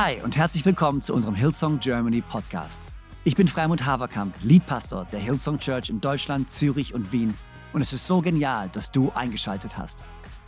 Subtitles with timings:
[0.00, 2.80] Hi und herzlich willkommen zu unserem Hillsong Germany Podcast.
[3.24, 7.34] Ich bin Freimund Haverkamp, Leadpastor der Hillsong Church in Deutschland, Zürich und Wien.
[7.72, 10.04] Und es ist so genial, dass du eingeschaltet hast.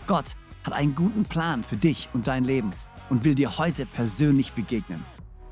[0.07, 2.71] Gott hat einen guten Plan für dich und dein Leben
[3.09, 5.05] und will dir heute persönlich begegnen.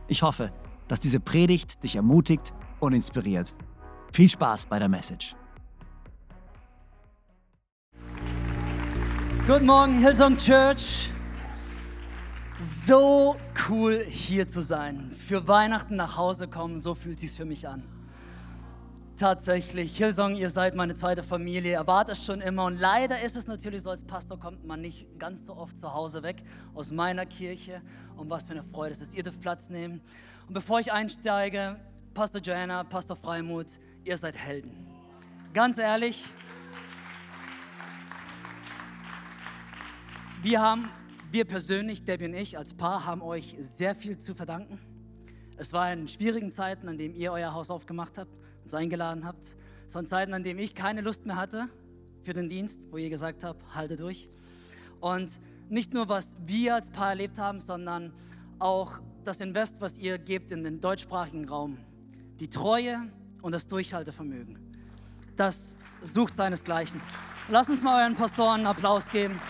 [0.07, 0.53] Ich hoffe,
[0.87, 3.53] dass diese Predigt dich ermutigt und inspiriert.
[4.13, 5.35] Viel Spaß bei der Message.
[9.45, 11.11] Guten Morgen, Hillsong Church.
[12.89, 13.37] So
[13.69, 15.13] cool hier zu sein.
[15.13, 17.83] Für Weihnachten nach Hause kommen, so fühlt sich für mich an.
[19.19, 22.65] Tatsächlich, Hillsong, ihr seid meine zweite Familie, erwarte es schon immer.
[22.65, 25.93] Und leider ist es natürlich so, als Pastor kommt man nicht ganz so oft zu
[25.93, 27.83] Hause weg aus meiner Kirche.
[28.17, 29.13] Und was für eine Freude es ist.
[29.13, 30.01] Ihr dürft Platz nehmen.
[30.47, 31.77] Und bevor ich einsteige,
[32.15, 34.87] Pastor Joanna, Pastor Freimuth, ihr seid Helden.
[35.53, 36.31] Ganz ehrlich,
[40.41, 40.89] wir haben
[41.31, 44.79] wir persönlich, Debbie und ich als Paar, haben euch sehr viel zu verdanken.
[45.57, 48.31] Es war in schwierigen Zeiten, an denen ihr euer Haus aufgemacht habt,
[48.63, 49.57] uns eingeladen habt.
[49.87, 51.69] Es waren Zeiten, an denen ich keine Lust mehr hatte
[52.23, 54.31] für den Dienst, wo ihr gesagt habt, halte durch.
[55.01, 58.13] Und nicht nur, was wir als Paar erlebt haben, sondern
[58.59, 61.79] auch das Invest, was ihr gebt in den deutschsprachigen Raum.
[62.41, 63.11] Die Treue
[63.43, 64.59] und das Durchhaltevermögen.
[65.37, 67.01] Das sucht seinesgleichen.
[67.49, 69.41] Lasst uns mal euren Pastoren einen Applaus geben.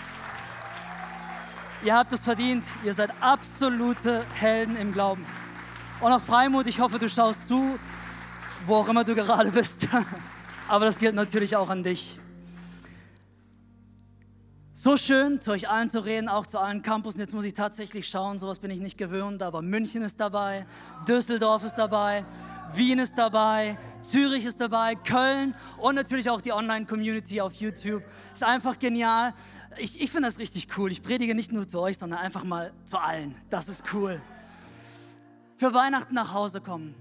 [1.85, 2.65] Ihr habt es verdient.
[2.85, 5.25] Ihr seid absolute Helden im Glauben.
[6.01, 7.79] Und auch Freimut, ich hoffe, du schaust zu,
[8.67, 9.87] wo auch immer du gerade bist.
[10.69, 12.19] Aber das gilt natürlich auch an dich.
[14.73, 17.21] So schön, zu euch allen zu reden, auch zu allen Campussen.
[17.21, 20.67] Jetzt muss ich tatsächlich schauen, sowas bin ich nicht gewöhnt, aber München ist dabei,
[21.09, 22.25] Düsseldorf ist dabei,
[22.75, 28.03] Wien ist dabei, Zürich ist dabei, Köln und natürlich auch die Online-Community auf YouTube.
[28.33, 29.35] Ist einfach genial.
[29.79, 30.93] Ich, ich finde das richtig cool.
[30.93, 33.35] Ich predige nicht nur zu euch, sondern einfach mal zu allen.
[33.51, 34.21] Das ist cool.
[35.57, 36.95] Für Weihnachten nach Hause kommen.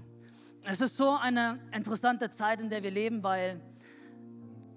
[0.64, 3.60] Es ist so eine interessante Zeit, in der wir leben, weil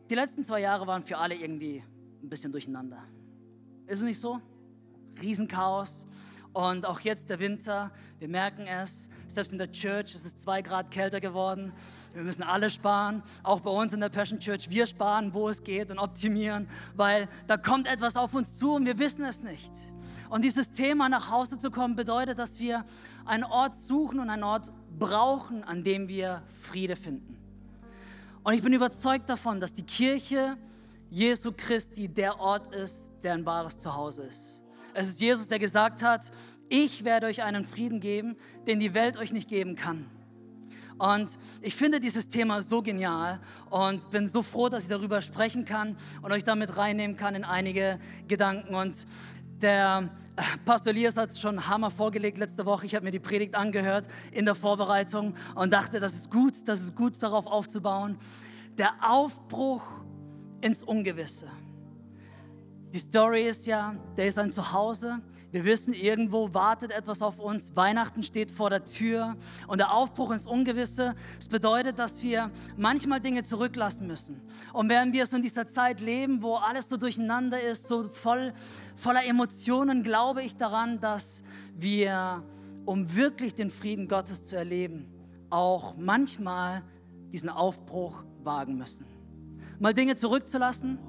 [0.10, 1.84] die letzten zwei Jahre waren für alle irgendwie
[2.22, 3.04] ein bisschen durcheinander.
[3.88, 4.40] Ist es nicht so?
[5.22, 6.08] Riesenchaos.
[6.54, 10.62] Und auch jetzt der Winter, wir merken es, selbst in der Church ist es zwei
[10.62, 11.72] Grad kälter geworden.
[12.14, 14.70] Wir müssen alle sparen, auch bei uns in der Passion Church.
[14.70, 18.86] Wir sparen, wo es geht und optimieren, weil da kommt etwas auf uns zu und
[18.86, 19.72] wir wissen es nicht.
[20.30, 22.84] Und dieses Thema nach Hause zu kommen bedeutet, dass wir
[23.26, 27.38] einen Ort suchen und einen Ort brauchen, an dem wir Friede finden.
[28.44, 30.58] Und ich bin überzeugt davon, dass die Kirche
[31.10, 34.61] Jesu Christi der Ort ist, der ein wahres Zuhause ist.
[34.94, 36.32] Es ist Jesus, der gesagt hat,
[36.70, 38.36] ich werde euch einen Frieden geben,
[38.68, 40.06] den die Welt euch nicht geben kann.
[40.98, 43.40] Und ich finde dieses Thema so genial
[43.72, 47.44] und bin so froh, dass ich darüber sprechen kann und euch damit reinnehmen kann in
[47.44, 48.76] einige Gedanken.
[48.76, 49.08] Und
[49.62, 52.86] der äh, Pastor Elias hat schon Hammer vorgelegt letzte Woche.
[52.86, 56.82] Ich habe mir die Predigt angehört in der Vorbereitung und dachte, das ist gut, das
[56.82, 58.18] ist gut, darauf aufzubauen.
[58.78, 59.84] Der Aufbruch
[60.62, 61.48] ins Ungewisse.
[62.94, 65.22] Die Story ist ja, der ist ein Zuhause.
[65.52, 67.76] Wir wissen, irgendwo wartet etwas auf uns.
[67.76, 69.38] Weihnachten steht vor der Tür.
[69.68, 74.42] Und der Aufbruch ins Ungewisse, das bedeutet, dass wir manchmal Dinge zurücklassen müssen.
[74.74, 78.54] Und während wir so in dieser Zeit leben, wo alles so durcheinander ist, so voll,
[78.96, 81.44] voller Emotionen, glaube ich daran, dass
[81.76, 82.44] wir,
[82.86, 85.06] um wirklich den Frieden Gottes zu erleben,
[85.50, 86.82] auch manchmal
[87.32, 89.06] diesen Aufbruch wagen müssen
[89.82, 91.00] mal Dinge zurückzulassen,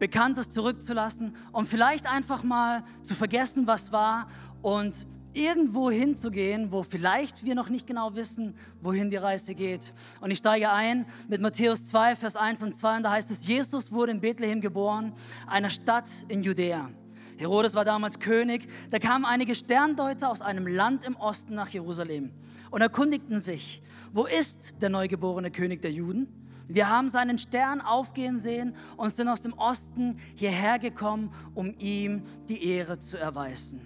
[0.00, 4.26] Bekanntes zurückzulassen und vielleicht einfach mal zu vergessen, was war
[4.62, 9.94] und irgendwo hinzugehen, wo vielleicht wir noch nicht genau wissen, wohin die Reise geht.
[10.20, 13.46] Und ich steige ein mit Matthäus 2, Vers 1 und 2 und da heißt es,
[13.46, 15.12] Jesus wurde in Bethlehem geboren,
[15.46, 16.90] einer Stadt in Judäa.
[17.36, 18.68] Herodes war damals König.
[18.90, 22.32] Da kamen einige Sterndeuter aus einem Land im Osten nach Jerusalem
[22.70, 23.82] und erkundigten sich,
[24.12, 26.28] wo ist der neugeborene König der Juden?
[26.72, 32.22] Wir haben seinen Stern aufgehen sehen und sind aus dem Osten hierher gekommen, um ihm
[32.48, 33.80] die Ehre zu erweisen.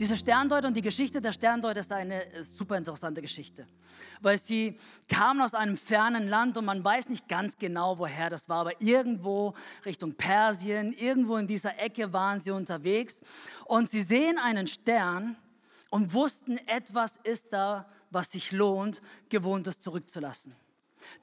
[0.00, 3.68] Diese Sterndeuter und die Geschichte der Sterndeuter ist eine super interessante Geschichte,
[4.20, 8.48] weil sie kamen aus einem fernen Land und man weiß nicht ganz genau, woher das
[8.48, 9.54] war, aber irgendwo
[9.86, 13.22] Richtung Persien, irgendwo in dieser Ecke waren sie unterwegs
[13.66, 15.36] und sie sehen einen Stern
[15.90, 20.56] und wussten, etwas ist da, was sich lohnt, Gewohntes zurückzulassen.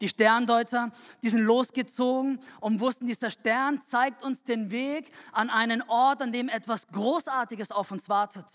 [0.02, 0.92] Die Sterndeuter,
[1.24, 6.32] die sind losgezogen und wussten, dieser Stern zeigt uns den Weg an einen Ort, an
[6.32, 8.46] dem etwas Großartiges auf uns wartet.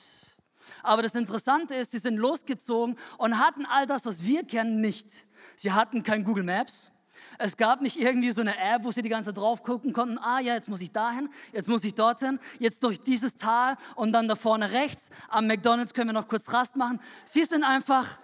[0.82, 5.26] Aber das Interessante ist, sie sind losgezogen und hatten all das, was wir kennen, nicht.
[5.54, 6.90] Sie hatten kein Google Maps,
[7.38, 10.18] Es gab nicht irgendwie so eine App, wo sie die ganze Zeit drauf gucken konnten,
[10.18, 14.12] ah ja, jetzt muss ich dahin, jetzt muss ich dorthin, jetzt durch dieses Tal und
[14.12, 17.00] dann da vorne rechts am McDonald's können wir noch kurz Rast machen.
[17.24, 18.18] Sie sind einfach,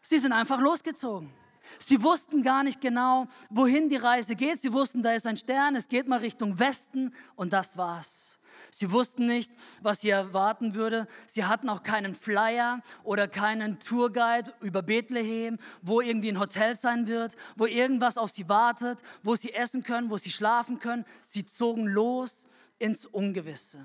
[0.00, 1.32] sie sind einfach losgezogen.
[1.78, 4.60] Sie wussten gar nicht genau, wohin die Reise geht.
[4.60, 8.38] Sie wussten, da ist ein Stern, es geht mal Richtung Westen und das war's.
[8.70, 11.06] Sie wussten nicht, was sie erwarten würde.
[11.26, 17.06] Sie hatten auch keinen Flyer oder keinen Tourguide über Bethlehem, wo irgendwie ein Hotel sein
[17.06, 21.04] wird, wo irgendwas auf sie wartet, wo sie essen können, wo sie schlafen können.
[21.22, 22.48] Sie zogen los
[22.78, 23.84] ins Ungewisse.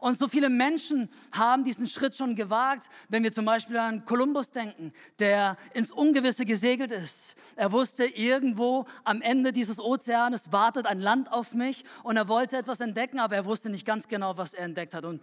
[0.00, 4.50] Und so viele Menschen haben diesen Schritt schon gewagt, wenn wir zum Beispiel an Kolumbus
[4.50, 7.34] denken, der ins Ungewisse gesegelt ist.
[7.56, 12.56] Er wusste, irgendwo am Ende dieses Ozeanes wartet ein Land auf mich und er wollte
[12.56, 15.04] etwas entdecken, aber er wusste nicht ganz genau, was er entdeckt hat.
[15.04, 15.22] Und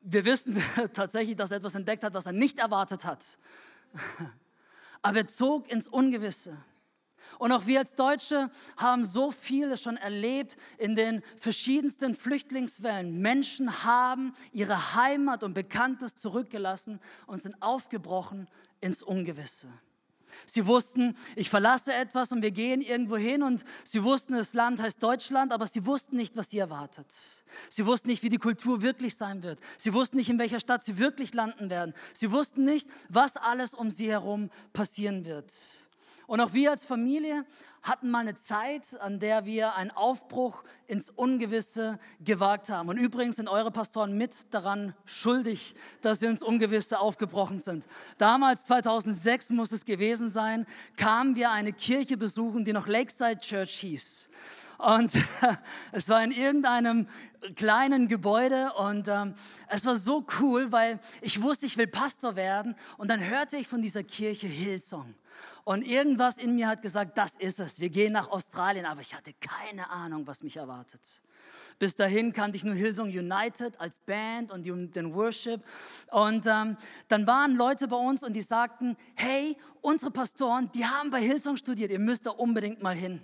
[0.00, 0.62] wir wissen
[0.92, 3.38] tatsächlich, dass er etwas entdeckt hat, was er nicht erwartet hat.
[5.02, 6.56] Aber er zog ins Ungewisse.
[7.38, 13.20] Und auch wir als Deutsche haben so viele schon erlebt in den verschiedensten Flüchtlingswellen.
[13.20, 18.48] Menschen haben ihre Heimat und Bekanntes zurückgelassen und sind aufgebrochen
[18.80, 19.68] ins Ungewisse.
[20.46, 24.80] Sie wussten, ich verlasse etwas und wir gehen irgendwo hin und sie wussten, das Land
[24.80, 27.06] heißt Deutschland, aber sie wussten nicht, was sie erwartet.
[27.68, 29.58] Sie wussten nicht, wie die Kultur wirklich sein wird.
[29.78, 31.94] Sie wussten nicht, in welcher Stadt sie wirklich landen werden.
[32.12, 35.52] Sie wussten nicht, was alles um sie herum passieren wird.
[36.26, 37.44] Und auch wir als Familie
[37.82, 42.88] hatten mal eine Zeit, an der wir einen Aufbruch ins Ungewisse gewagt haben.
[42.88, 47.86] Und übrigens sind eure Pastoren mit daran schuldig, dass wir ins Ungewisse aufgebrochen sind.
[48.16, 50.66] Damals, 2006 muss es gewesen sein,
[50.96, 54.30] kamen wir eine Kirche besuchen, die noch Lakeside Church hieß.
[54.78, 55.12] Und
[55.92, 57.06] es war in irgendeinem
[57.56, 59.34] kleinen Gebäude und ähm,
[59.68, 62.74] es war so cool, weil ich wusste, ich will Pastor werden.
[62.96, 65.14] Und dann hörte ich von dieser Kirche Hillsong.
[65.64, 67.80] Und irgendwas in mir hat gesagt, das ist es.
[67.80, 71.22] Wir gehen nach Australien, aber ich hatte keine Ahnung, was mich erwartet.
[71.78, 75.62] Bis dahin kannte ich nur Hillsong United als Band und den Worship.
[76.10, 76.76] Und ähm,
[77.08, 81.56] dann waren Leute bei uns und die sagten, hey, unsere Pastoren, die haben bei Hillsong
[81.56, 83.20] studiert, ihr müsst da unbedingt mal hin.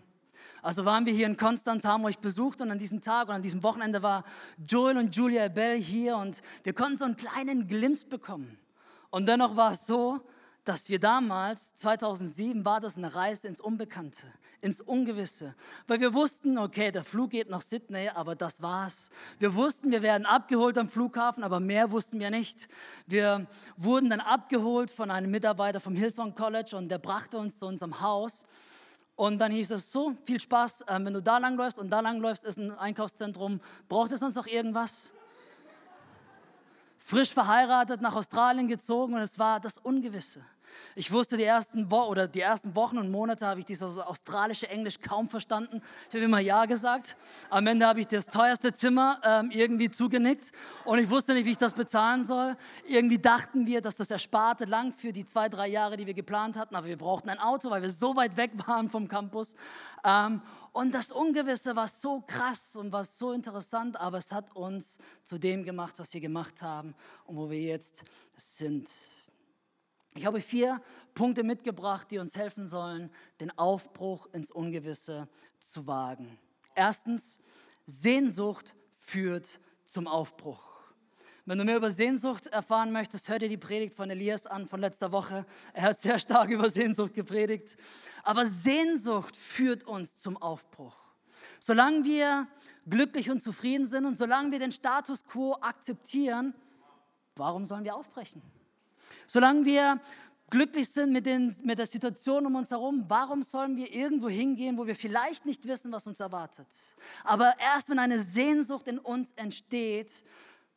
[0.63, 3.43] Also waren wir hier in Konstanz, haben euch besucht und an diesem Tag und an
[3.43, 4.25] diesem Wochenende war
[4.69, 8.59] Joel und Julia Bell hier und wir konnten so einen kleinen Glimps bekommen.
[9.11, 10.21] Und dennoch war es so,
[10.65, 14.27] dass wir damals, 2007, war das eine Reise ins Unbekannte,
[14.61, 15.55] ins Ungewisse.
[15.87, 19.11] Weil wir wussten, okay, der Flug geht nach Sydney, aber das war's.
[19.39, 22.69] Wir wussten, wir werden abgeholt am Flughafen, aber mehr wussten wir nicht.
[23.07, 23.47] Wir
[23.77, 28.01] wurden dann abgeholt von einem Mitarbeiter vom Hillsong College und der brachte uns zu unserem
[28.01, 28.47] Haus.
[29.17, 32.45] Und dann hieß es so, viel Spaß, ähm, wenn du da langläufst und da langläufst,
[32.45, 35.13] ist ein Einkaufszentrum, braucht es sonst noch irgendwas?
[37.01, 40.45] Frisch verheiratet, nach Australien gezogen und es war das Ungewisse.
[40.95, 44.69] Ich wusste die ersten, Wo oder die ersten Wochen und Monate habe ich dieses australische
[44.69, 45.83] Englisch kaum verstanden.
[46.09, 47.17] Ich habe immer Ja gesagt.
[47.49, 50.53] Am Ende habe ich das teuerste Zimmer ähm, irgendwie zugenickt
[50.85, 52.57] und ich wusste nicht, wie ich das bezahlen soll.
[52.87, 56.57] Irgendwie dachten wir, dass das Ersparte lang für die zwei, drei Jahre, die wir geplant
[56.57, 59.57] hatten, aber wir brauchten ein Auto, weil wir so weit weg waren vom Campus.
[60.05, 64.99] Ähm, und das Ungewisse war so krass und war so interessant, aber es hat uns
[65.25, 66.95] zu dem gemacht, was wir gemacht haben
[67.27, 68.05] und wo wir jetzt
[68.37, 68.89] sind.
[70.15, 70.83] Ich habe vier
[71.15, 73.11] Punkte mitgebracht, die uns helfen sollen,
[73.41, 75.29] den Aufbruch ins Ungewisse
[75.61, 76.39] zu wagen.
[76.75, 77.39] Erstens,
[77.87, 80.71] Sehnsucht führt zum Aufbruch.
[81.47, 84.81] Wenn du mehr über Sehnsucht erfahren möchtest, hör dir die Predigt von Elias an von
[84.81, 85.47] letzter Woche.
[85.73, 87.77] Er hat sehr stark über Sehnsucht gepredigt.
[88.23, 90.97] Aber Sehnsucht führt uns zum Aufbruch.
[91.59, 92.47] Solange wir
[92.89, 96.55] glücklich und zufrieden sind und solange wir den Status quo akzeptieren,
[97.37, 98.43] warum sollen wir aufbrechen?
[99.27, 100.01] Solange wir
[100.51, 104.77] glücklich sind mit, den, mit der Situation um uns herum, warum sollen wir irgendwo hingehen,
[104.77, 106.67] wo wir vielleicht nicht wissen, was uns erwartet?
[107.25, 110.25] Aber erst wenn eine Sehnsucht in uns entsteht,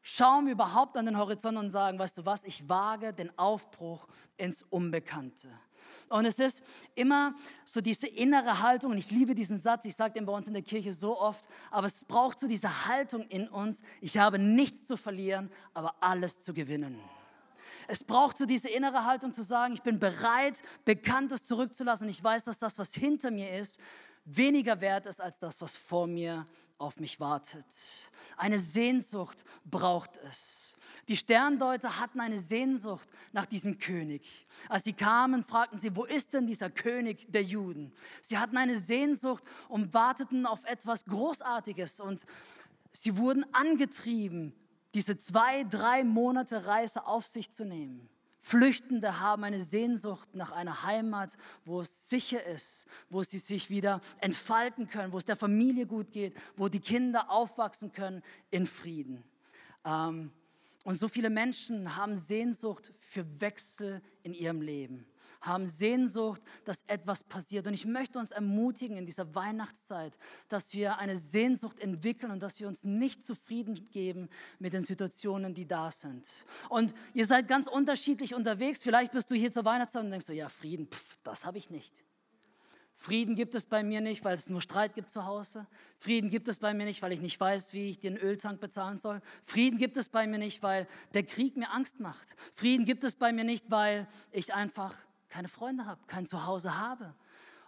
[0.01, 4.07] schauen wir überhaupt an den Horizont und sagen, weißt du was, ich wage den Aufbruch
[4.37, 5.49] ins Unbekannte.
[6.09, 6.61] Und es ist
[6.95, 7.33] immer
[7.65, 10.53] so diese innere Haltung, und ich liebe diesen Satz, ich sage den bei uns in
[10.53, 14.85] der Kirche so oft, aber es braucht so diese Haltung in uns, ich habe nichts
[14.85, 16.99] zu verlieren, aber alles zu gewinnen.
[17.87, 22.43] Es braucht so diese innere Haltung zu sagen, ich bin bereit, Bekanntes zurückzulassen ich weiß,
[22.43, 23.79] dass das, was hinter mir ist,
[24.25, 26.47] weniger wert ist als das, was vor mir
[26.77, 27.65] auf mich wartet.
[28.35, 30.75] Eine Sehnsucht braucht es.
[31.07, 34.47] Die Sterndeuter hatten eine Sehnsucht nach diesem König.
[34.69, 37.93] Als sie kamen, fragten sie, wo ist denn dieser König der Juden?
[38.21, 42.25] Sie hatten eine Sehnsucht und warteten auf etwas Großartiges und
[42.91, 44.53] sie wurden angetrieben
[44.93, 48.09] diese zwei, drei Monate Reise auf sich zu nehmen.
[48.39, 54.01] Flüchtende haben eine Sehnsucht nach einer Heimat, wo es sicher ist, wo sie sich wieder
[54.19, 58.21] entfalten können, wo es der Familie gut geht, wo die Kinder aufwachsen können
[58.51, 59.23] in Frieden.
[59.85, 60.31] Ähm,
[60.83, 65.05] und so viele Menschen haben Sehnsucht für Wechsel in ihrem Leben
[65.43, 67.67] haben Sehnsucht, dass etwas passiert.
[67.67, 72.59] Und ich möchte uns ermutigen in dieser Weihnachtszeit, dass wir eine Sehnsucht entwickeln und dass
[72.59, 76.25] wir uns nicht zufrieden geben mit den Situationen, die da sind.
[76.69, 78.81] Und ihr seid ganz unterschiedlich unterwegs.
[78.81, 81.69] Vielleicht bist du hier zur Weihnachtszeit und denkst du, ja, Frieden, pff, das habe ich
[81.69, 81.93] nicht.
[82.95, 85.67] Frieden gibt es bei mir nicht, weil es nur Streit gibt zu Hause.
[85.97, 88.97] Frieden gibt es bei mir nicht, weil ich nicht weiß, wie ich den Öltank bezahlen
[88.97, 89.21] soll.
[89.43, 92.33] Frieden gibt es bei mir nicht, weil der Krieg mir Angst macht.
[92.53, 94.95] Frieden gibt es bei mir nicht, weil ich einfach
[95.33, 97.15] keine Freunde habe, kein Zuhause habe.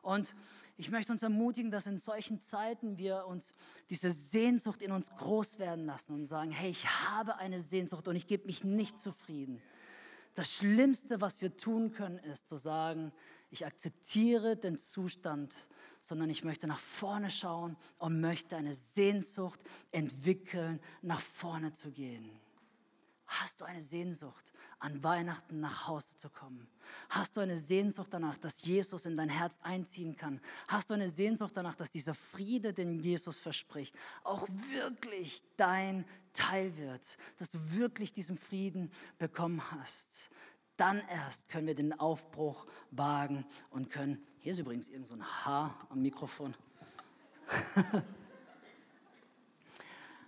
[0.04, 0.36] Und
[0.78, 3.56] ich möchte uns ermutigen, dass in solchen Zeiten wir uns
[3.90, 8.16] diese Sehnsucht in uns groß werden lassen und sagen, hey, ich habe eine Sehnsucht und
[8.16, 9.64] ich gebe mich nicht zufrieden.
[10.36, 13.12] Das Schlimmste, was wir tun können, ist zu sagen,
[13.50, 15.56] ich akzeptiere den Zustand,
[16.02, 22.30] sondern ich möchte nach vorne schauen und möchte eine Sehnsucht entwickeln, nach vorne zu gehen.
[23.28, 26.68] Hast du eine Sehnsucht, an Weihnachten nach Hause zu kommen?
[27.10, 30.40] Hast du eine Sehnsucht danach, dass Jesus in dein Herz einziehen kann?
[30.68, 36.78] Hast du eine Sehnsucht danach, dass dieser Friede, den Jesus verspricht, auch wirklich dein Teil
[36.78, 37.18] wird?
[37.38, 40.30] Dass du wirklich diesen Frieden bekommen hast?
[40.78, 44.24] Dann erst können wir den Aufbruch wagen und können.
[44.40, 46.56] Hier ist übrigens irgend so ein Haar am Mikrofon.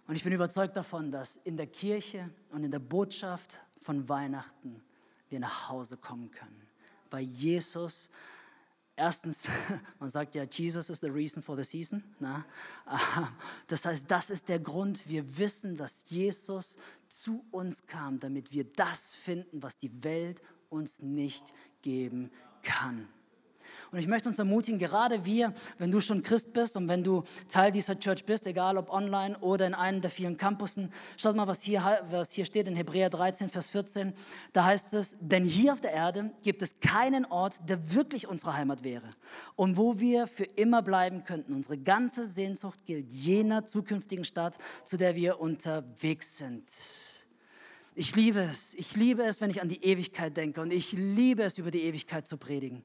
[0.07, 4.81] Und ich bin überzeugt davon, dass in der Kirche und in der Botschaft von Weihnachten
[5.29, 6.61] wir nach Hause kommen können.
[7.09, 8.09] Weil Jesus,
[8.95, 9.49] erstens,
[9.99, 12.03] man sagt ja, Jesus is the reason for the season.
[12.19, 12.45] Na?
[13.67, 15.09] Das heißt, das ist der Grund.
[15.09, 16.77] Wir wissen, dass Jesus
[17.09, 22.31] zu uns kam, damit wir das finden, was die Welt uns nicht geben
[22.63, 23.09] kann.
[23.91, 27.23] Und ich möchte uns ermutigen, gerade wir, wenn du schon Christ bist und wenn du
[27.47, 31.47] Teil dieser Church bist, egal ob online oder in einem der vielen Campussen, schaut mal,
[31.47, 34.13] was hier, was hier steht in Hebräer 13, Vers 14.
[34.53, 38.53] Da heißt es, denn hier auf der Erde gibt es keinen Ort, der wirklich unsere
[38.53, 39.09] Heimat wäre
[39.55, 41.53] und wo wir für immer bleiben könnten.
[41.53, 46.63] Unsere ganze Sehnsucht gilt jener zukünftigen Stadt, zu der wir unterwegs sind.
[47.99, 48.75] Ich liebe es.
[48.75, 51.81] Ich liebe es, wenn ich an die Ewigkeit denke und ich liebe es, über die
[51.81, 52.83] Ewigkeit zu predigen.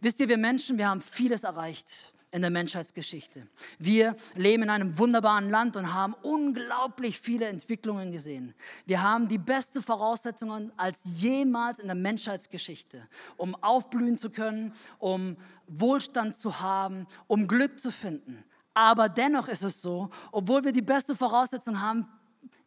[0.00, 3.48] Wisst ihr, wir Menschen, wir haben vieles erreicht in der Menschheitsgeschichte.
[3.80, 8.54] Wir leben in einem wunderbaren Land und haben unglaublich viele Entwicklungen gesehen.
[8.86, 15.36] Wir haben die beste Voraussetzungen als jemals in der Menschheitsgeschichte, um aufblühen zu können, um
[15.66, 18.44] Wohlstand zu haben, um Glück zu finden.
[18.74, 22.06] Aber dennoch ist es so, obwohl wir die beste Voraussetzung haben,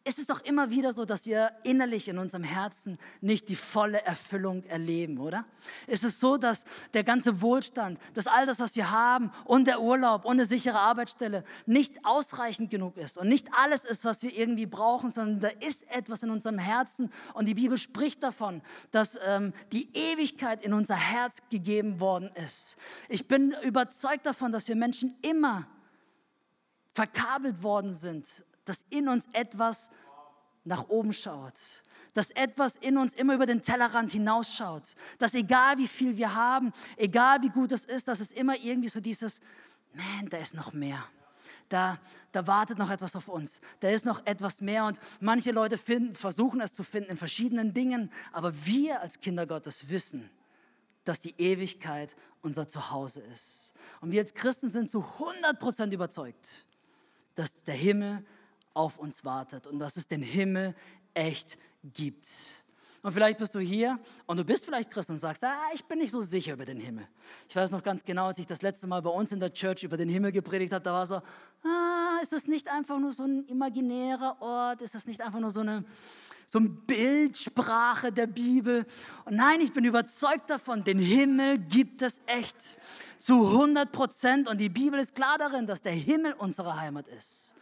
[0.06, 4.00] ist es doch immer wieder so, dass wir innerlich in unserem Herzen nicht die volle
[4.02, 5.44] Erfüllung erleben, oder?
[5.88, 9.80] Ist es so, dass der ganze Wohlstand, dass all das, was wir haben und der
[9.80, 14.32] Urlaub und eine sichere Arbeitsstelle nicht ausreichend genug ist und nicht alles ist, was wir
[14.32, 19.18] irgendwie brauchen, sondern da ist etwas in unserem Herzen und die Bibel spricht davon, dass
[19.26, 22.76] ähm, die Ewigkeit in unser Herz gegeben worden ist.
[23.08, 25.66] Ich bin überzeugt davon, dass wir Menschen immer
[26.94, 29.90] verkabelt worden sind dass in uns etwas
[30.64, 31.82] nach oben schaut,
[32.12, 36.72] dass etwas in uns immer über den Tellerrand hinausschaut, dass egal wie viel wir haben,
[36.96, 39.40] egal wie gut es ist, dass es immer irgendwie so dieses,
[39.94, 41.02] man, da ist noch mehr.
[41.68, 41.98] Da,
[42.32, 43.60] da wartet noch etwas auf uns.
[43.80, 44.84] Da ist noch etwas mehr.
[44.84, 48.12] Und manche Leute finden, versuchen es zu finden in verschiedenen Dingen.
[48.32, 50.30] Aber wir als Kinder Gottes wissen,
[51.04, 53.74] dass die Ewigkeit unser Zuhause ist.
[54.00, 56.66] Und wir als Christen sind zu 100% überzeugt,
[57.34, 58.24] dass der Himmel
[58.76, 60.74] auf uns wartet und dass es den Himmel
[61.14, 62.26] echt gibt.
[63.02, 65.98] Und vielleicht bist du hier und du bist vielleicht Christ und sagst, ah, ich bin
[65.98, 67.06] nicht so sicher über den Himmel.
[67.48, 69.84] Ich weiß noch ganz genau, als ich das letzte Mal bei uns in der Church
[69.84, 73.22] über den Himmel gepredigt habe, da war so, ah, ist das nicht einfach nur so
[73.22, 74.82] ein imaginärer Ort?
[74.82, 75.84] Ist das nicht einfach nur so eine,
[76.46, 78.84] so eine Bildsprache der Bibel?
[79.24, 82.76] Und nein, ich bin überzeugt davon, den Himmel gibt es echt
[83.18, 84.48] zu 100 Prozent.
[84.48, 87.54] Und die Bibel ist klar darin, dass der Himmel unsere Heimat ist.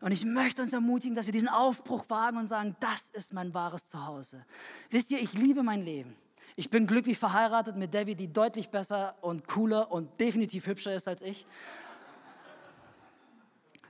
[0.00, 3.52] Und ich möchte uns ermutigen, dass wir diesen Aufbruch wagen und sagen, das ist mein
[3.54, 4.44] wahres Zuhause.
[4.90, 6.16] Wisst ihr, ich liebe mein Leben.
[6.56, 11.08] Ich bin glücklich verheiratet mit Debbie, die deutlich besser und cooler und definitiv hübscher ist
[11.08, 11.46] als ich.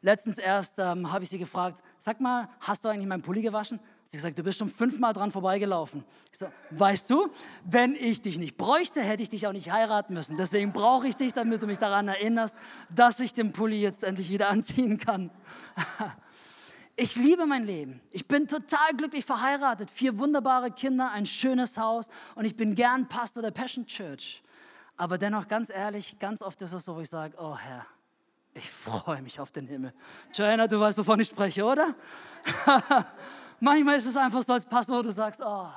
[0.00, 3.80] Letztens erst ähm, habe ich sie gefragt, sag mal, hast du eigentlich meinen Pulli gewaschen?
[4.10, 6.02] Sie gesagt, du bist schon fünfmal dran vorbeigelaufen.
[6.32, 7.30] Ich so, weißt du,
[7.64, 10.38] wenn ich dich nicht bräuchte, hätte ich dich auch nicht heiraten müssen.
[10.38, 12.56] Deswegen brauche ich dich, damit du mich daran erinnerst,
[12.88, 15.30] dass ich den Pulli jetzt endlich wieder anziehen kann.
[16.96, 18.00] Ich liebe mein Leben.
[18.10, 23.08] Ich bin total glücklich verheiratet, vier wunderbare Kinder, ein schönes Haus und ich bin gern
[23.08, 24.42] Pastor der Passion Church.
[24.96, 27.84] Aber dennoch, ganz ehrlich, ganz oft ist es so, wo ich sage, oh Herr,
[28.54, 29.92] ich freue mich auf den Himmel.
[30.32, 31.94] Joanna, du weißt, wovon ich spreche, oder?
[33.60, 35.68] Manchmal ist es einfach so als Pastor, du sagst, oh,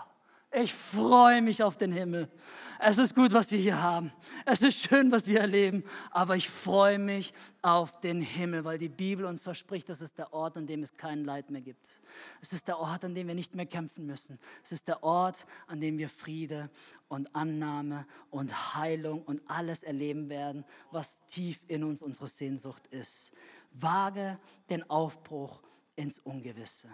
[0.53, 2.29] ich freue mich auf den Himmel.
[2.77, 4.11] Es ist gut, was wir hier haben.
[4.45, 5.85] Es ist schön, was wir erleben.
[6.09, 10.33] Aber ich freue mich auf den Himmel, weil die Bibel uns verspricht, das ist der
[10.33, 12.01] Ort, an dem es kein Leid mehr gibt.
[12.41, 14.39] Es ist der Ort, an dem wir nicht mehr kämpfen müssen.
[14.61, 16.69] Es ist der Ort, an dem wir Friede
[17.07, 23.31] und Annahme und Heilung und alles erleben werden, was tief in uns unsere Sehnsucht ist.
[23.71, 24.37] Wage
[24.69, 25.61] den Aufbruch
[25.95, 26.89] ins Ungewisse.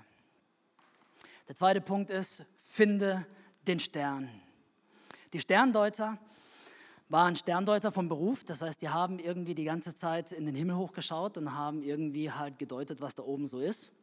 [1.48, 3.26] Der zweite Punkt ist, finde
[3.68, 4.30] den Stern.
[5.32, 6.18] Die Sterndeuter
[7.10, 10.76] waren Sterndeuter vom Beruf, das heißt, die haben irgendwie die ganze Zeit in den Himmel
[10.76, 13.94] hochgeschaut und haben irgendwie halt gedeutet, was da oben so ist.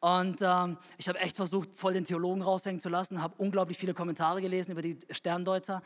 [0.00, 3.92] Und ähm, ich habe echt versucht, voll den Theologen raushängen zu lassen, habe unglaublich viele
[3.92, 5.82] Kommentare gelesen über die Sterndeuter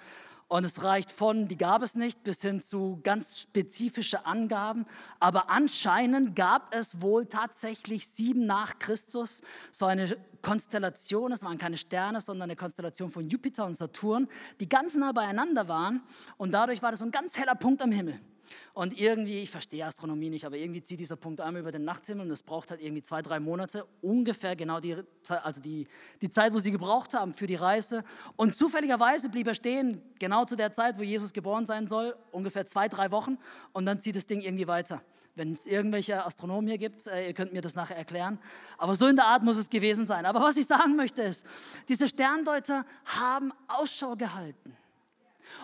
[0.49, 4.87] und es reicht von, die gab es nicht, bis hin zu ganz spezifische Angaben.
[5.21, 11.77] Aber anscheinend gab es wohl tatsächlich sieben nach Christus so eine Konstellation, es waren keine
[11.77, 14.27] Sterne, sondern eine Konstellation von Jupiter und Saturn,
[14.59, 16.03] die ganz nah beieinander waren.
[16.39, 18.19] Und dadurch war das so ein ganz heller Punkt am Himmel.
[18.75, 22.27] Und irgendwie, ich verstehe Astronomie nicht, aber irgendwie zieht dieser Punkt einmal über den Nachthimmel
[22.27, 24.97] und es braucht halt irgendwie zwei, drei Monate, ungefähr genau die,
[25.29, 25.87] also die,
[26.21, 28.05] die Zeit, wo sie gebraucht haben für die Reise.
[28.37, 32.67] Und zufälligerweise blieb er stehen, genau zu der Zeit, wo Jesus geboren sein soll, ungefähr
[32.67, 33.39] zwei, drei Wochen.
[33.73, 35.03] Und dann zieht das Ding irgendwie weiter.
[35.35, 38.41] Wenn es irgendwelche Astronomen hier gibt, äh, ihr könnt mir das nachher erklären.
[38.77, 40.27] Aber so in der Art muss es gewesen sein.
[40.27, 41.47] Aber was ich sagen möchte ist,
[41.89, 44.77] diese Sterndeuter haben Ausschau gehalten.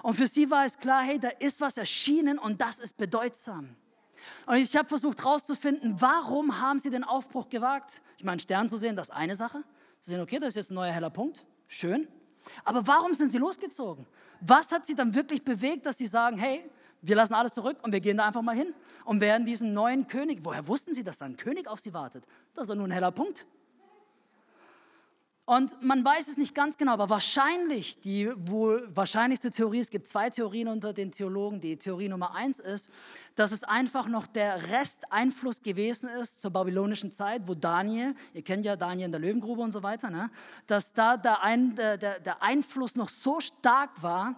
[0.02, 3.76] Und für sie war es klar, hey, da ist was erschienen und das ist bedeutsam.
[4.46, 8.02] Und ich habe versucht herauszufinden, warum haben sie den Aufbruch gewagt?
[8.18, 9.62] Ich meine, Stern zu sehen, das ist eine Sache.
[10.00, 11.44] Zu sehen, okay, das ist jetzt ein neuer heller Punkt.
[11.66, 12.08] Schön.
[12.64, 14.06] Aber warum sind sie losgezogen?
[14.40, 16.68] Was hat sie dann wirklich bewegt, dass sie sagen, hey,
[17.00, 18.74] wir lassen alles zurück und wir gehen da einfach mal hin
[19.04, 22.26] und werden diesen neuen König, woher wussten sie, dass da ein König auf sie wartet?
[22.54, 23.46] Das ist doch nur ein heller Punkt.
[25.46, 30.06] Und man weiß es nicht ganz genau, aber wahrscheinlich, die wohl wahrscheinlichste Theorie, es gibt
[30.06, 31.60] zwei Theorien unter den Theologen.
[31.60, 32.90] Die Theorie Nummer eins ist,
[33.34, 38.64] dass es einfach noch der Resteinfluss gewesen ist zur babylonischen Zeit, wo Daniel, ihr kennt
[38.64, 40.30] ja Daniel in der Löwengrube und so weiter, ne?
[40.66, 44.36] dass da der, Ein, der, der Einfluss noch so stark war,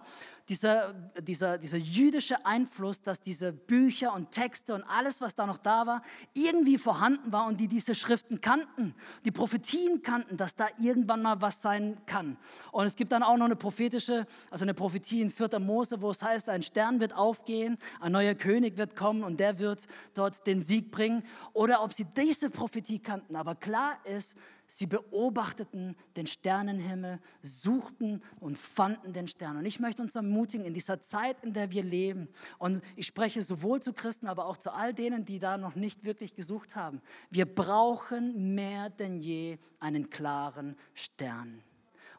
[0.49, 5.57] dieser, dieser, dieser jüdische Einfluss, dass diese Bücher und Texte und alles, was da noch
[5.57, 6.01] da war,
[6.33, 11.41] irgendwie vorhanden war und die diese Schriften kannten, die Prophetien kannten, dass da irgendwann mal
[11.41, 12.37] was sein kann.
[12.71, 15.59] Und es gibt dann auch noch eine prophetische, also eine Prophetie in 4.
[15.59, 19.59] Mose, wo es heißt, ein Stern wird aufgehen, ein neuer König wird kommen und der
[19.59, 21.23] wird dort den Sieg bringen.
[21.53, 23.35] Oder ob sie diese Prophetie kannten.
[23.35, 29.57] Aber klar ist, Sie beobachteten den Sternenhimmel, suchten und fanden den Stern.
[29.57, 32.27] Und ich möchte uns ermutigen, in dieser Zeit, in der wir leben,
[32.57, 36.03] und ich spreche sowohl zu Christen, aber auch zu all denen, die da noch nicht
[36.03, 41.63] wirklich gesucht haben, wir brauchen mehr denn je einen klaren Stern.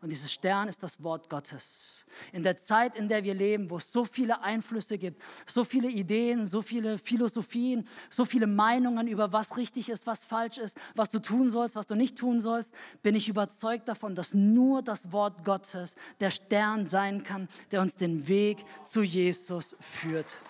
[0.01, 2.05] Und dieses Stern ist das Wort Gottes.
[2.33, 5.89] In der Zeit, in der wir leben, wo es so viele Einflüsse gibt, so viele
[5.89, 11.11] Ideen, so viele Philosophien, so viele Meinungen über was richtig ist, was falsch ist, was
[11.11, 15.11] du tun sollst, was du nicht tun sollst, bin ich überzeugt davon, dass nur das
[15.11, 20.43] Wort Gottes der Stern sein kann, der uns den Weg zu Jesus führt.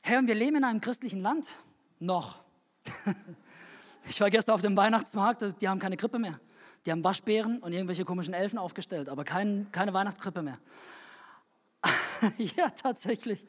[0.00, 1.56] Herr, und wir leben in einem christlichen Land.
[2.00, 2.40] Noch.
[4.08, 6.40] Ich war gestern auf dem Weihnachtsmarkt, die haben keine Krippe mehr.
[6.84, 10.58] Die haben Waschbären und irgendwelche komischen Elfen aufgestellt, aber kein, keine Weihnachtskrippe mehr.
[12.56, 13.46] ja, tatsächlich.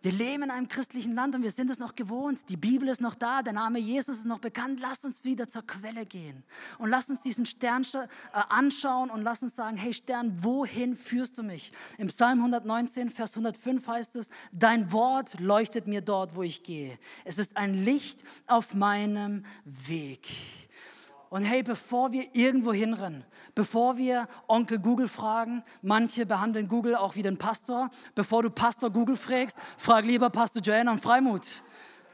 [0.00, 2.48] Wir leben in einem christlichen Land und wir sind es noch gewohnt.
[2.48, 4.78] Die Bibel ist noch da, der Name Jesus ist noch bekannt.
[4.78, 6.44] Lasst uns wieder zur Quelle gehen
[6.78, 8.06] und lasst uns diesen Stern äh,
[8.48, 11.72] anschauen und lasst uns sagen, hey Stern, wohin führst du mich?
[11.98, 16.96] Im Psalm 119, Vers 105 heißt es, dein Wort leuchtet mir dort, wo ich gehe.
[17.24, 20.28] Es ist ein Licht auf meinem Weg.
[21.30, 27.16] Und hey, bevor wir irgendwo hinrennen, bevor wir Onkel Google fragen, manche behandeln Google auch
[27.16, 31.62] wie den Pastor, bevor du Pastor Google fragst, frag lieber Pastor Joanna und Freimut.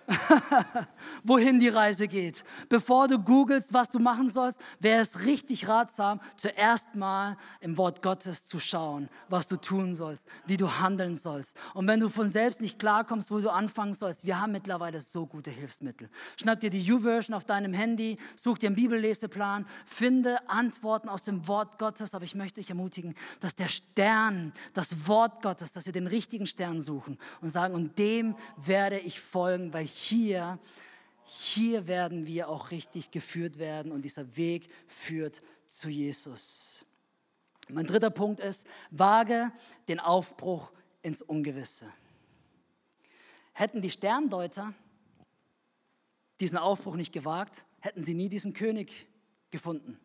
[1.25, 2.45] wohin die Reise geht.
[2.69, 8.03] Bevor du googelst, was du machen sollst, wäre es richtig ratsam, zuerst mal im Wort
[8.03, 11.57] Gottes zu schauen, was du tun sollst, wie du handeln sollst.
[11.75, 15.27] Und wenn du von selbst nicht klarkommst, wo du anfangen sollst, wir haben mittlerweile so
[15.27, 16.09] gute Hilfsmittel.
[16.37, 21.47] Schnapp dir die U-Version auf deinem Handy, such dir einen Bibelleseplan, finde Antworten aus dem
[21.49, 22.15] Wort Gottes.
[22.15, 26.47] Aber ich möchte dich ermutigen, dass der Stern, das Wort Gottes, dass wir den richtigen
[26.47, 30.59] Stern suchen und sagen, und dem werde ich folgen, weil hier,
[31.25, 36.85] hier werden wir auch richtig geführt werden und dieser Weg führt zu Jesus.
[37.69, 39.53] Mein dritter Punkt ist, wage
[39.89, 41.87] den Aufbruch ins Ungewisse.
[43.53, 44.75] Hätten die Sterndeuter
[46.41, 49.07] diesen Aufbruch nicht gewagt, hätten sie nie diesen König
[49.51, 49.99] gefunden.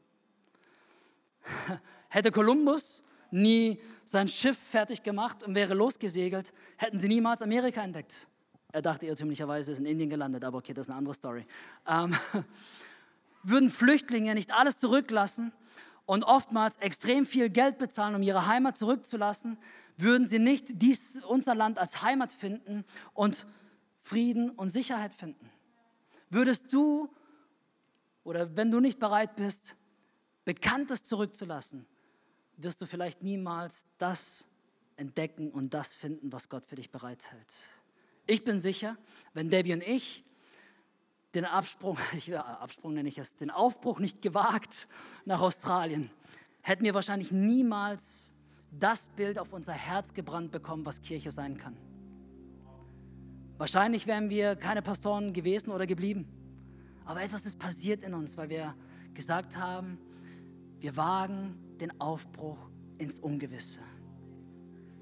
[2.10, 8.28] Hätte Kolumbus nie sein Schiff fertig gemacht und wäre losgesegelt, hätten sie niemals Amerika entdeckt.
[8.72, 11.46] Er dachte irrtümlicherweise, ist in Indien gelandet, aber okay, das ist eine andere Story.
[11.88, 12.16] Ähm,
[13.44, 15.52] würden Flüchtlinge nicht alles zurücklassen
[16.06, 19.58] und oftmals extrem viel Geld bezahlen, um ihre Heimat zurückzulassen,
[19.98, 23.48] würden sie nicht dies, unser Land als Heimat finden und
[24.02, 25.50] Frieden und Sicherheit finden.
[26.30, 27.10] Würdest du,
[28.24, 29.76] oder wenn du nicht bereit bist,
[30.46, 31.86] Bekanntes zurückzulassen,
[32.58, 34.48] wirst du vielleicht niemals das
[34.96, 37.56] entdecken und das finden, was Gott für dich bereithält.
[38.30, 38.96] Ich bin sicher,
[39.34, 40.24] wenn Debbie und ich
[41.34, 44.88] den Absprung, ich, Absprung nenne ich es, den Aufbruch nicht gewagt
[45.26, 46.12] nach Australien,
[46.62, 48.32] hätten wir wahrscheinlich niemals
[48.72, 51.76] das Bild auf unser Herz gebrannt bekommen, was Kirche sein kann.
[53.58, 56.28] Wahrscheinlich wären wir keine Pastoren gewesen oder geblieben.
[57.06, 58.76] Aber etwas ist passiert in uns, weil wir
[59.16, 59.98] gesagt haben,
[60.80, 63.80] wir wagen den Aufbruch ins Ungewisse.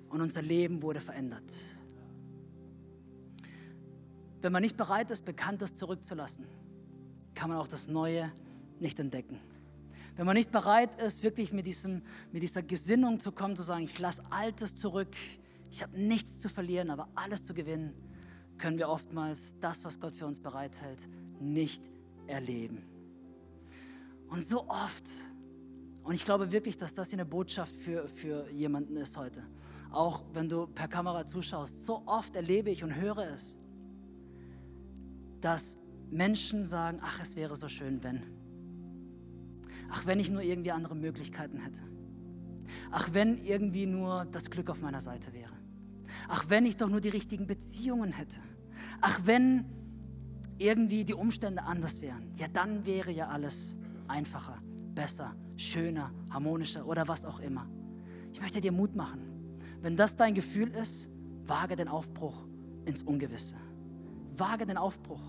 [0.07, 1.53] Und unser Leben wurde verändert.
[4.47, 6.45] Wenn man nicht bereit ist, Bekanntes zurückzulassen,
[7.35, 8.31] kann man auch das Neue
[8.79, 9.41] nicht entdecken.
[10.15, 13.83] Wenn man nicht bereit ist, wirklich mit, diesem, mit dieser Gesinnung zu kommen, zu sagen,
[13.83, 15.13] ich lasse Altes zurück,
[15.69, 17.93] ich habe nichts zu verlieren, aber alles zu gewinnen,
[18.57, 21.09] können wir oftmals das, was Gott für uns bereithält,
[21.41, 21.83] nicht
[22.27, 22.85] erleben.
[24.29, 25.09] Und so oft,
[26.03, 29.43] und ich glaube wirklich, dass das hier eine Botschaft für, für jemanden ist heute,
[29.91, 33.57] auch wenn du per Kamera zuschaust, so oft erlebe ich und höre es,
[35.41, 35.77] dass
[36.09, 38.23] Menschen sagen, ach, es wäre so schön, wenn.
[39.89, 41.81] Ach, wenn ich nur irgendwie andere Möglichkeiten hätte.
[42.91, 45.53] Ach, wenn irgendwie nur das Glück auf meiner Seite wäre.
[46.27, 48.39] Ach, wenn ich doch nur die richtigen Beziehungen hätte.
[49.01, 49.65] Ach, wenn
[50.57, 52.33] irgendwie die Umstände anders wären.
[52.37, 54.57] Ja, dann wäre ja alles einfacher,
[54.93, 57.69] besser, schöner, harmonischer oder was auch immer.
[58.33, 59.21] Ich möchte dir Mut machen.
[59.81, 61.09] Wenn das dein Gefühl ist,
[61.45, 62.47] wage den Aufbruch
[62.85, 63.55] ins Ungewisse.
[64.39, 65.21] Wage den Aufbruch.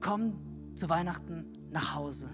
[0.00, 0.34] Komm
[0.74, 2.28] zu Weihnachten nach Hause.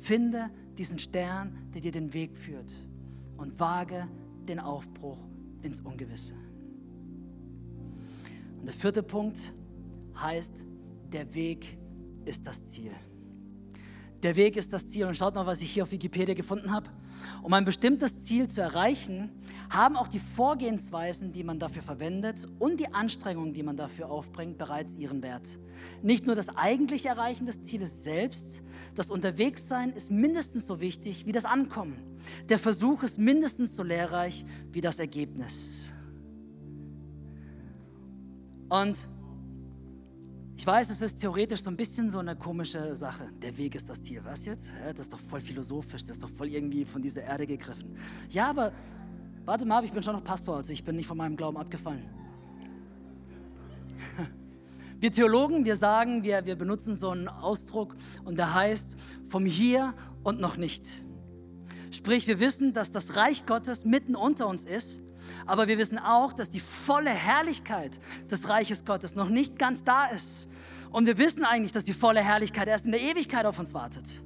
[0.00, 2.72] Finde diesen Stern, der dir den Weg führt.
[3.36, 4.06] Und wage
[4.48, 5.18] den Aufbruch
[5.62, 6.34] ins Ungewisse.
[8.58, 9.52] Und der vierte Punkt
[10.16, 10.64] heißt,
[11.12, 11.78] der Weg
[12.24, 12.92] ist das Ziel.
[14.22, 15.06] Der Weg ist das Ziel.
[15.06, 16.88] Und schaut mal, was ich hier auf Wikipedia gefunden habe.
[17.42, 19.30] Um ein bestimmtes Ziel zu erreichen,
[19.70, 24.58] haben auch die Vorgehensweisen, die man dafür verwendet und die Anstrengungen, die man dafür aufbringt,
[24.58, 25.58] bereits ihren Wert.
[26.02, 28.62] Nicht nur das eigentliche Erreichen des Zieles selbst,
[28.94, 31.96] das Unterwegssein ist mindestens so wichtig wie das Ankommen.
[32.48, 35.90] Der Versuch ist mindestens so lehrreich wie das Ergebnis.
[38.68, 39.08] Und
[40.56, 43.28] ich weiß, es ist theoretisch so ein bisschen so eine komische Sache.
[43.42, 44.20] Der Weg ist das Ziel.
[44.24, 44.72] Was jetzt?
[44.86, 47.96] Das ist doch voll philosophisch, das ist doch voll irgendwie von dieser Erde gegriffen.
[48.30, 48.72] Ja, aber
[49.44, 52.08] warte mal, ich bin schon noch Pastor, also ich bin nicht von meinem Glauben abgefallen.
[55.00, 59.92] Wir Theologen, wir sagen, wir, wir benutzen so einen Ausdruck und der heißt vom Hier
[60.22, 61.04] und noch nicht.
[61.90, 65.03] Sprich, wir wissen, dass das Reich Gottes mitten unter uns ist
[65.46, 67.98] aber wir wissen auch, dass die volle Herrlichkeit
[68.30, 70.48] des Reiches Gottes noch nicht ganz da ist.
[70.90, 74.22] Und wir wissen eigentlich, dass die volle Herrlichkeit erst in der Ewigkeit auf uns wartet.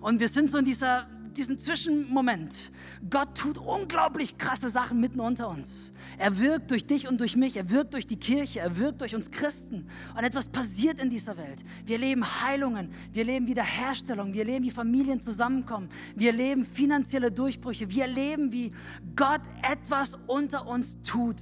[0.00, 2.72] Und wir sind so in dieser diesen Zwischenmoment.
[3.08, 5.92] Gott tut unglaublich krasse Sachen mitten unter uns.
[6.18, 9.14] Er wirkt durch dich und durch mich, er wirkt durch die Kirche, er wirkt durch
[9.14, 9.86] uns Christen.
[10.16, 11.64] Und etwas passiert in dieser Welt.
[11.84, 17.90] Wir leben Heilungen, wir leben Wiederherstellung, wir leben, wie Familien zusammenkommen, wir leben finanzielle Durchbrüche,
[17.90, 18.72] wir erleben, wie
[19.16, 21.40] Gott etwas unter uns tut.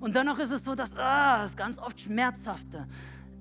[0.00, 2.86] Und dennoch ist es so, dass ah, es ganz oft schmerzhafte,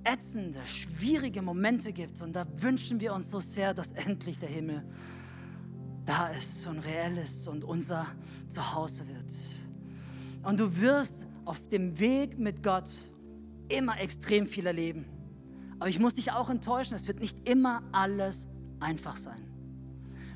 [0.03, 2.21] ätzende, schwierige Momente gibt.
[2.21, 4.83] Und da wünschen wir uns so sehr, dass endlich der Himmel
[6.09, 8.07] da ist und reell ist und unser
[8.47, 9.31] Zuhause wird.
[10.43, 12.89] Und du wirst auf dem Weg mit Gott
[13.67, 15.05] immer extrem viel erleben.
[15.77, 18.47] Aber ich muss dich auch enttäuschen, es wird nicht immer alles
[18.79, 19.39] einfach sein.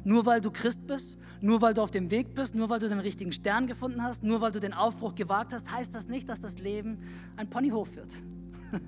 [0.04, 2.88] Nur weil du Christ bist, nur weil du auf dem Weg bist, nur weil du
[2.88, 6.30] den richtigen Stern gefunden hast, nur weil du den Aufbruch gewagt hast, heißt das nicht,
[6.30, 7.00] dass das Leben
[7.36, 8.14] ein Ponyhof wird.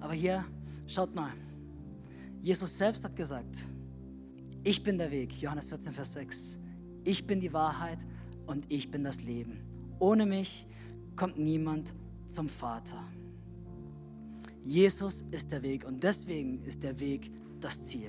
[0.00, 0.44] Aber hier,
[0.86, 1.32] schaut mal,
[2.40, 3.66] Jesus selbst hat gesagt,
[4.64, 6.58] ich bin der Weg, Johannes 14, Vers 6.
[7.04, 7.98] Ich bin die Wahrheit
[8.46, 9.60] und ich bin das Leben.
[9.98, 10.66] Ohne mich
[11.16, 11.92] kommt niemand
[12.26, 13.04] zum Vater.
[14.64, 18.08] Jesus ist der Weg und deswegen ist der Weg das Ziel.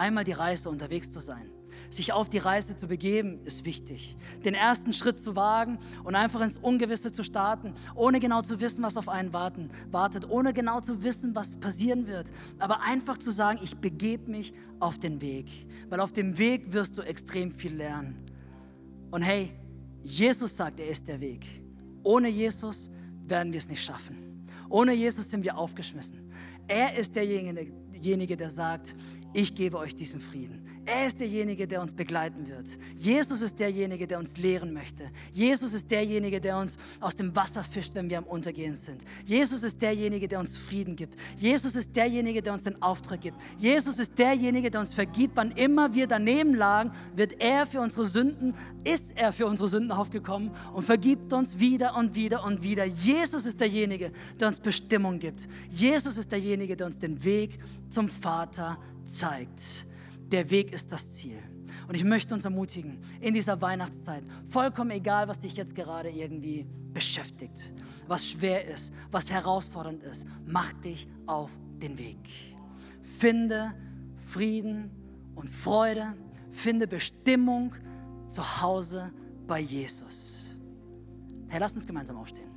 [0.00, 1.50] Einmal die Reise unterwegs zu sein,
[1.90, 4.16] sich auf die Reise zu begeben, ist wichtig.
[4.46, 8.82] Den ersten Schritt zu wagen und einfach ins Ungewisse zu starten, ohne genau zu wissen,
[8.82, 12.32] was auf einen warten, wartet, ohne genau zu wissen, was passieren wird.
[12.58, 16.96] Aber einfach zu sagen, ich begebe mich auf den Weg, weil auf dem Weg wirst
[16.96, 18.24] du extrem viel lernen.
[19.10, 19.52] Und hey,
[20.02, 21.44] Jesus sagt, er ist der Weg.
[22.02, 22.90] Ohne Jesus
[23.26, 24.46] werden wir es nicht schaffen.
[24.70, 26.32] Ohne Jesus sind wir aufgeschmissen.
[26.66, 28.94] Er ist derjenige, der sagt,
[29.32, 30.66] ich gebe euch diesen Frieden.
[30.86, 32.66] Er ist derjenige, der uns begleiten wird.
[32.96, 35.10] Jesus ist derjenige, der uns lehren möchte.
[35.32, 39.04] Jesus ist derjenige, der uns aus dem Wasser fischt, wenn wir am Untergehen sind.
[39.24, 41.16] Jesus ist derjenige, der uns Frieden gibt.
[41.36, 43.36] Jesus ist derjenige, der uns den Auftrag gibt.
[43.58, 45.36] Jesus ist derjenige, der uns vergibt.
[45.36, 49.92] Wann immer wir daneben lagen, wird er für unsere Sünden, ist er für unsere Sünden
[49.92, 52.84] aufgekommen und vergibt uns wieder und wieder und wieder.
[52.84, 55.46] Jesus ist derjenige, der uns Bestimmung gibt.
[55.68, 58.78] Jesus ist derjenige, der uns den Weg zum Vater
[59.18, 59.86] zeigt
[60.30, 61.38] der Weg ist das Ziel.
[61.88, 66.66] Und ich möchte uns ermutigen, in dieser Weihnachtszeit, vollkommen egal, was dich jetzt gerade irgendwie
[66.92, 67.72] beschäftigt,
[68.06, 71.50] was schwer ist, was herausfordernd ist, mach dich auf
[71.82, 72.18] den Weg.
[73.02, 73.74] Finde
[74.16, 74.90] Frieden
[75.34, 76.14] und Freude,
[76.50, 77.74] finde Bestimmung
[78.28, 79.12] zu Hause
[79.46, 80.56] bei Jesus.
[81.48, 82.50] Hey, lass uns gemeinsam aufstehen.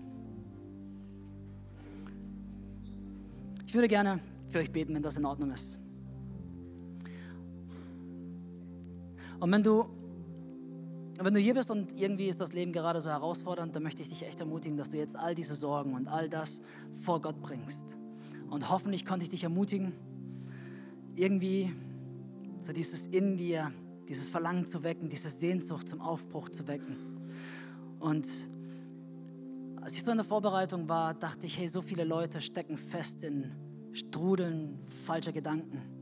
[3.65, 5.79] Ich würde gerne für euch beten, wenn das in Ordnung ist.
[9.43, 9.89] Und wenn du,
[11.19, 14.07] wenn du hier bist und irgendwie ist das Leben gerade so herausfordernd, dann möchte ich
[14.07, 16.61] dich echt ermutigen, dass du jetzt all diese Sorgen und all das
[17.01, 17.97] vor Gott bringst.
[18.49, 19.91] Und hoffentlich konnte ich dich ermutigen,
[21.13, 21.75] irgendwie
[22.61, 23.73] so dieses in dir,
[24.07, 26.95] dieses Verlangen zu wecken, diese Sehnsucht zum Aufbruch zu wecken.
[27.99, 28.47] Und
[29.81, 33.25] als ich so in der Vorbereitung war, dachte ich, hey, so viele Leute stecken fest
[33.25, 33.51] in
[33.91, 35.92] Strudeln falscher Gedanken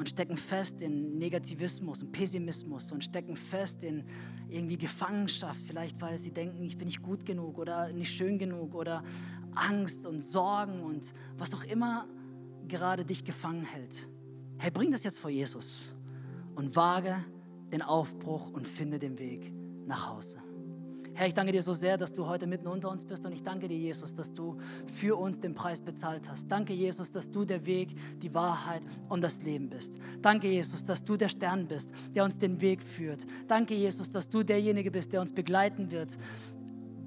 [0.00, 4.02] und stecken fest in Negativismus und Pessimismus und stecken fest in
[4.48, 8.74] irgendwie Gefangenschaft, vielleicht weil sie denken, ich bin nicht gut genug oder nicht schön genug
[8.74, 9.04] oder
[9.54, 12.08] Angst und Sorgen und was auch immer
[12.66, 14.08] gerade dich gefangen hält.
[14.56, 15.94] Hey, bring das jetzt vor Jesus
[16.54, 17.22] und wage
[17.70, 19.52] den Aufbruch und finde den Weg
[19.86, 20.38] nach Hause.
[21.14, 23.42] Herr, ich danke dir so sehr, dass du heute mitten unter uns bist und ich
[23.42, 24.58] danke dir, Jesus, dass du
[24.94, 26.50] für uns den Preis bezahlt hast.
[26.50, 29.98] Danke, Jesus, dass du der Weg, die Wahrheit und das Leben bist.
[30.22, 33.26] Danke, Jesus, dass du der Stern bist, der uns den Weg führt.
[33.48, 36.16] Danke, Jesus, dass du derjenige bist, der uns begleiten wird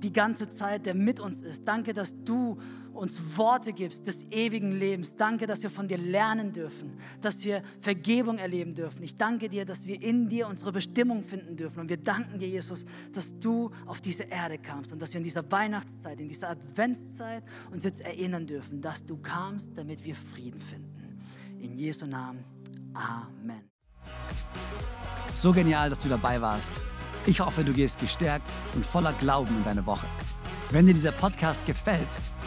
[0.03, 1.65] die ganze Zeit, der mit uns ist.
[1.65, 2.57] Danke, dass du
[2.93, 5.15] uns Worte gibst des ewigen Lebens.
[5.15, 9.03] Danke, dass wir von dir lernen dürfen, dass wir Vergebung erleben dürfen.
[9.03, 11.79] Ich danke dir, dass wir in dir unsere Bestimmung finden dürfen.
[11.79, 15.23] Und wir danken dir, Jesus, dass du auf diese Erde kamst und dass wir in
[15.23, 20.61] dieser Weihnachtszeit, in dieser Adventszeit uns jetzt erinnern dürfen, dass du kamst, damit wir Frieden
[20.61, 21.21] finden.
[21.59, 22.43] In Jesu Namen.
[22.93, 23.61] Amen.
[25.33, 26.71] So genial, dass du dabei warst.
[27.25, 30.05] Ich hoffe, du gehst gestärkt und voller Glauben in deine Woche.
[30.71, 32.07] Wenn dir dieser Podcast gefällt,